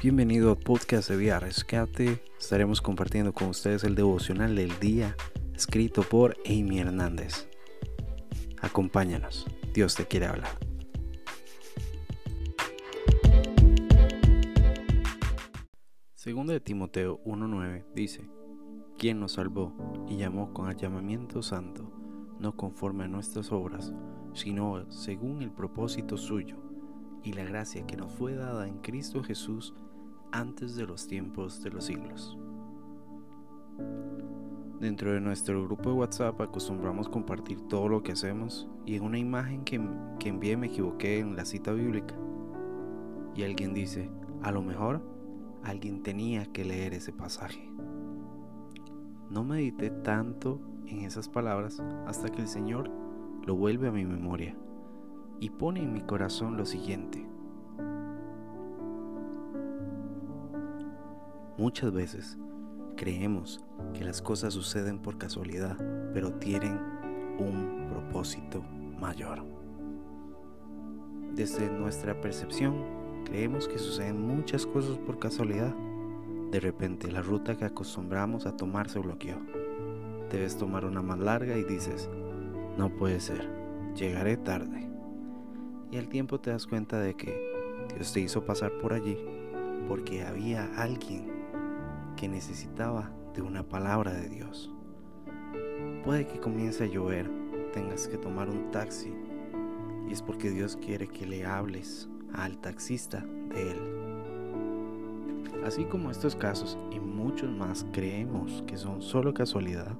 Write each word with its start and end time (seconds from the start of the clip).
Bienvenido 0.00 0.52
a 0.52 0.54
Podcast 0.54 1.10
de 1.10 1.16
Vía 1.16 1.40
Rescate. 1.40 2.22
Estaremos 2.38 2.80
compartiendo 2.80 3.32
con 3.32 3.48
ustedes 3.48 3.82
el 3.82 3.96
devocional 3.96 4.54
del 4.54 4.78
día 4.78 5.16
escrito 5.56 6.04
por 6.04 6.36
Amy 6.46 6.78
Hernández. 6.78 7.48
Acompáñanos, 8.62 9.44
Dios 9.74 9.96
te 9.96 10.06
quiere 10.06 10.26
hablar. 10.26 10.50
Segundo 16.14 16.52
de 16.52 16.60
Timoteo 16.60 17.20
1.9 17.24 17.86
dice, 17.92 18.30
quien 18.98 19.18
nos 19.18 19.32
salvó 19.32 20.06
y 20.08 20.16
llamó 20.16 20.54
con 20.54 20.70
el 20.70 20.76
llamamiento 20.76 21.42
santo, 21.42 21.92
no 22.38 22.56
conforme 22.56 23.02
a 23.02 23.08
nuestras 23.08 23.50
obras, 23.50 23.92
sino 24.32 24.88
según 24.92 25.42
el 25.42 25.50
propósito 25.50 26.16
suyo 26.16 26.56
y 27.24 27.32
la 27.32 27.42
gracia 27.42 27.84
que 27.84 27.96
nos 27.96 28.12
fue 28.12 28.36
dada 28.36 28.68
en 28.68 28.78
Cristo 28.78 29.24
Jesús 29.24 29.74
antes 30.32 30.76
de 30.76 30.86
los 30.86 31.06
tiempos 31.06 31.62
de 31.62 31.70
los 31.70 31.84
siglos. 31.84 32.38
Dentro 34.80 35.12
de 35.12 35.20
nuestro 35.20 35.64
grupo 35.64 35.90
de 35.90 35.96
WhatsApp 35.96 36.40
acostumbramos 36.40 37.08
compartir 37.08 37.60
todo 37.68 37.88
lo 37.88 38.02
que 38.02 38.12
hacemos 38.12 38.68
y 38.86 38.94
en 38.94 39.02
una 39.02 39.18
imagen 39.18 39.64
que, 39.64 39.80
que 40.20 40.28
envié 40.28 40.56
me 40.56 40.68
equivoqué 40.68 41.18
en 41.18 41.34
la 41.34 41.44
cita 41.44 41.72
bíblica. 41.72 42.14
Y 43.34 43.42
alguien 43.42 43.74
dice, 43.74 44.10
a 44.42 44.52
lo 44.52 44.62
mejor 44.62 45.02
alguien 45.64 46.02
tenía 46.02 46.46
que 46.46 46.64
leer 46.64 46.94
ese 46.94 47.12
pasaje. 47.12 47.68
No 49.30 49.44
medité 49.44 49.90
tanto 49.90 50.60
en 50.86 51.00
esas 51.00 51.28
palabras 51.28 51.82
hasta 52.06 52.28
que 52.28 52.42
el 52.42 52.48
Señor 52.48 52.90
lo 53.46 53.56
vuelve 53.56 53.88
a 53.88 53.92
mi 53.92 54.04
memoria 54.04 54.56
y 55.40 55.50
pone 55.50 55.82
en 55.82 55.92
mi 55.92 56.02
corazón 56.02 56.56
lo 56.56 56.64
siguiente. 56.64 57.26
Muchas 61.58 61.92
veces 61.92 62.38
creemos 62.96 63.60
que 63.92 64.04
las 64.04 64.22
cosas 64.22 64.54
suceden 64.54 65.00
por 65.00 65.18
casualidad, 65.18 65.76
pero 66.14 66.34
tienen 66.34 66.78
un 67.40 67.88
propósito 67.90 68.62
mayor. 69.00 69.44
Desde 71.34 71.68
nuestra 71.68 72.20
percepción, 72.20 72.84
creemos 73.24 73.66
que 73.66 73.76
suceden 73.78 74.24
muchas 74.24 74.66
cosas 74.66 74.98
por 74.98 75.18
casualidad. 75.18 75.74
De 76.52 76.60
repente 76.60 77.10
la 77.10 77.22
ruta 77.22 77.56
que 77.56 77.64
acostumbramos 77.64 78.46
a 78.46 78.56
tomar 78.56 78.88
se 78.88 79.00
bloqueó. 79.00 79.38
Debes 80.30 80.56
tomar 80.58 80.84
una 80.84 81.02
más 81.02 81.18
larga 81.18 81.58
y 81.58 81.64
dices, 81.64 82.08
no 82.76 82.88
puede 82.88 83.18
ser, 83.18 83.50
llegaré 83.96 84.36
tarde. 84.36 84.88
Y 85.90 85.96
al 85.96 86.08
tiempo 86.08 86.38
te 86.38 86.50
das 86.50 86.68
cuenta 86.68 87.00
de 87.00 87.14
que 87.14 87.36
Dios 87.96 88.12
te 88.12 88.20
hizo 88.20 88.44
pasar 88.44 88.70
por 88.78 88.92
allí 88.92 89.18
porque 89.88 90.22
había 90.22 90.70
alguien 90.76 91.37
que 92.18 92.28
necesitaba 92.28 93.10
de 93.32 93.42
una 93.42 93.62
palabra 93.62 94.12
de 94.12 94.28
Dios. 94.28 94.74
Puede 96.04 96.26
que 96.26 96.40
comience 96.40 96.82
a 96.82 96.88
llover, 96.88 97.30
tengas 97.72 98.08
que 98.08 98.18
tomar 98.18 98.50
un 98.50 98.72
taxi 98.72 99.14
y 100.08 100.12
es 100.12 100.20
porque 100.20 100.50
Dios 100.50 100.76
quiere 100.76 101.06
que 101.06 101.26
le 101.26 101.46
hables 101.46 102.08
al 102.34 102.58
taxista 102.58 103.24
de 103.50 103.70
él. 103.70 103.78
Así 105.64 105.84
como 105.84 106.10
estos 106.10 106.34
casos 106.34 106.76
y 106.90 106.98
muchos 106.98 107.50
más 107.50 107.86
creemos 107.92 108.64
que 108.66 108.76
son 108.76 109.00
solo 109.00 109.32
casualidad 109.32 109.96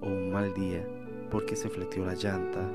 o 0.00 0.06
un 0.06 0.32
mal 0.32 0.54
día 0.54 0.88
porque 1.30 1.56
se 1.56 1.68
fleteó 1.68 2.06
la 2.06 2.14
llanta, 2.14 2.70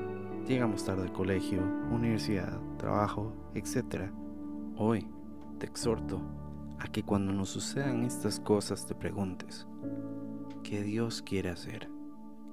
llegamos 0.46 0.84
tarde 0.84 1.02
al 1.02 1.12
colegio, 1.12 1.60
universidad, 1.90 2.60
trabajo, 2.76 3.32
etc. 3.54 4.12
Hoy 4.76 5.08
te 5.58 5.66
exhorto 5.66 6.20
a 6.82 6.88
que 6.88 7.04
cuando 7.04 7.32
nos 7.32 7.50
sucedan 7.50 8.02
estas 8.02 8.40
cosas 8.40 8.86
te 8.86 8.96
preguntes, 8.96 9.68
¿qué 10.64 10.82
Dios 10.82 11.22
quiere 11.22 11.48
hacer? 11.48 11.88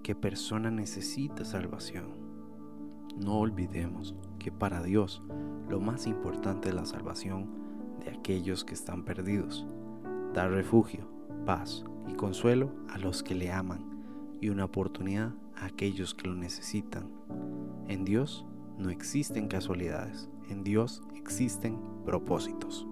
¿Qué 0.04 0.14
persona 0.14 0.70
necesita 0.70 1.44
salvación? 1.46 2.14
No 3.18 3.40
olvidemos 3.40 4.16
que 4.38 4.52
para 4.52 4.84
Dios 4.84 5.24
lo 5.68 5.80
más 5.80 6.06
importante 6.06 6.70
es 6.70 6.76
la 6.76 6.86
salvación 6.86 7.50
de 8.06 8.12
aquellos 8.12 8.64
que 8.64 8.76
están 8.76 9.04
perdidos, 9.04 9.66
dar 10.36 10.52
refugio, 10.52 11.10
paz 11.48 11.84
y 12.08 12.14
consuelo 12.14 12.72
a 12.88 13.00
los 13.00 13.24
que 13.24 13.34
le 13.34 13.52
aman 13.52 13.84
y 14.40 14.50
una 14.50 14.66
oportunidad 14.66 15.34
a 15.56 15.66
aquellos 15.66 16.14
que 16.14 16.28
lo 16.28 16.36
necesitan. 16.36 17.10
En 17.88 18.06
Dios 18.06 18.46
no 18.78 18.92
existen 18.92 19.48
casualidades, 19.48 20.30
en 20.50 20.64
Dios 20.64 21.02
existen 21.16 21.80
propósitos. 22.06 22.86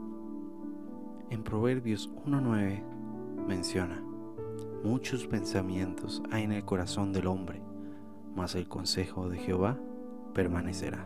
En 1.29 1.43
Proverbios 1.43 2.09
1.9 2.25 2.81
menciona, 3.47 4.01
muchos 4.83 5.27
pensamientos 5.27 6.23
hay 6.31 6.43
en 6.43 6.53
el 6.53 6.63
corazón 6.63 7.11
del 7.11 7.27
hombre, 7.27 7.61
mas 8.33 8.55
el 8.55 8.69
consejo 8.69 9.29
de 9.29 9.37
Jehová 9.37 9.77
permanecerá. 10.33 11.05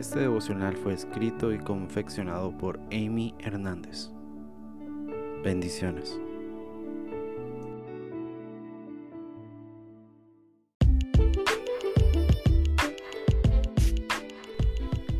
Este 0.00 0.18
devocional 0.20 0.76
fue 0.76 0.92
escrito 0.92 1.52
y 1.52 1.58
confeccionado 1.58 2.56
por 2.58 2.80
Amy 2.90 3.34
Hernández. 3.38 4.10
Bendiciones. 5.44 6.20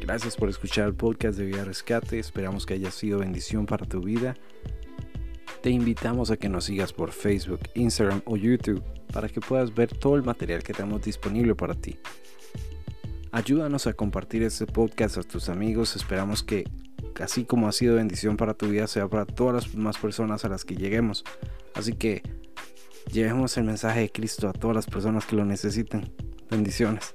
Gracias 0.07 0.37
por 0.37 0.49
escuchar 0.49 0.87
el 0.87 0.95
podcast 0.95 1.37
de 1.37 1.47
Vida 1.47 1.65
Rescate. 1.65 2.21
Esperamos 2.21 2.65
que 2.65 2.75
haya 2.75 2.93
sido 2.93 3.19
bendición 3.19 3.67
para 3.67 3.87
tu 3.87 4.01
vida. 4.01 4.37
Te 5.65 5.71
invitamos 5.71 6.31
a 6.31 6.37
que 6.37 6.49
nos 6.49 6.67
sigas 6.67 6.93
por 6.93 7.11
Facebook, 7.11 7.59
Instagram 7.75 8.23
o 8.25 8.37
YouTube 8.37 8.85
para 9.13 9.29
que 9.29 9.41
puedas 9.41 9.75
ver 9.75 9.89
todo 9.89 10.15
el 10.15 10.23
material 10.23 10.63
que 10.63 10.73
tenemos 10.73 11.03
disponible 11.03 11.57
para 11.57 11.75
ti. 11.75 11.99
Ayúdanos 13.33 13.89
a 13.89 13.95
compartir 13.95 14.45
este 14.45 14.67
podcast 14.67 15.19
a 15.19 15.25
tus 15.25 15.49
amigos. 15.49 15.97
Esperamos 15.97 16.45
que, 16.45 16.71
así 17.21 17.45
como 17.45 17.67
ha 17.67 17.73
sido 17.73 17.97
bendición 17.97 18.37
para 18.37 18.55
tu 18.55 18.69
vida, 18.69 18.87
sea 18.87 19.09
para 19.09 19.27
todas 19.27 19.55
las 19.57 19.75
más 19.75 19.99
personas 19.99 20.45
a 20.45 20.49
las 20.49 20.65
que 20.65 20.77
lleguemos. 20.77 21.25
Así 21.75 21.95
que 21.95 22.23
llevemos 23.13 23.57
el 23.57 23.65
mensaje 23.65 24.03
de 24.03 24.13
Cristo 24.13 24.49
a 24.49 24.53
todas 24.53 24.77
las 24.77 24.87
personas 24.87 25.27
que 25.27 25.35
lo 25.35 25.45
necesiten. 25.45 26.13
Bendiciones. 26.49 27.13